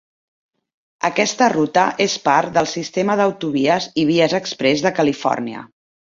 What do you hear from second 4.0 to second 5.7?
i Vies Exprés de Califòrnia.